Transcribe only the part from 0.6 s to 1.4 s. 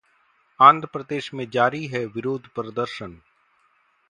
Andhra Pradesh